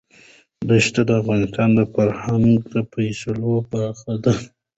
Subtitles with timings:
[0.67, 4.33] دښتې د افغانستان د فرهنګي فستیوالونو برخه ده.